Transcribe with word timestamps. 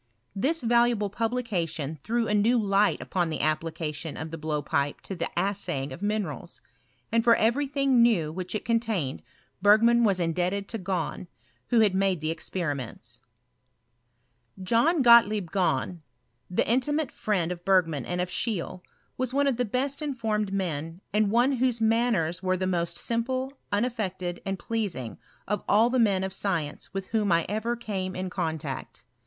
This 0.35 0.63
valuable 0.63 1.11
publication 1.11 1.99
threw 2.03 2.27
a 2.27 2.33
new 2.33 2.57
light 2.57 2.99
upon 3.01 3.29
the 3.29 3.41
application 3.41 4.17
of 4.17 4.31
the 4.31 4.37
blowpipe 4.39 4.99
to 5.01 5.15
the 5.15 5.29
assaying 5.39 5.93
of 5.93 6.01
minerals; 6.01 6.59
and 7.11 7.23
for 7.23 7.35
every 7.35 7.67
thing 7.67 8.01
new 8.01 8.31
which 8.31 8.55
it 8.55 8.65
contained 8.65 9.21
Bei^roan 9.63 10.01
wa» 10.03 10.11
indebted 10.25 10.67
to 10.69 10.79
Gahn, 10.79 11.27
who 11.67 11.81
had 11.81 11.93
made 11.93 12.19
the 12.19 12.33
experim^ts, 12.33 13.19
John 14.63 15.03
Gottlieb 15.03 15.51
Gahn, 15.51 15.99
the 16.49 16.67
intimate 16.67 17.11
friend 17.11 17.51
of 17.51 17.63
Berg 17.63 17.85
man 17.85 18.03
and 18.03 18.19
of 18.19 18.29
Scheele, 18.31 18.81
was 19.19 19.35
one 19.35 19.45
of 19.45 19.57
the 19.57 19.65
best 19.65 20.01
informed 20.01 20.51
men, 20.51 21.01
and 21.13 21.29
one 21.29 21.51
whose 21.57 21.79
manners 21.79 22.41
were 22.41 22.57
the 22.57 22.65
most 22.65 22.97
simple, 22.97 23.53
uoaiFected, 23.71 24.39
and 24.47 24.57
pleasing, 24.57 25.19
of 25.47 25.63
all 25.69 25.91
the 25.91 25.99
men 25.99 26.23
of 26.23 26.33
science 26.33 26.91
with 26.91 27.09
whom 27.09 27.31
I 27.31 27.45
ever 27.47 27.75
came 27.75 28.15
in 28.15 28.31
contact. 28.31 29.03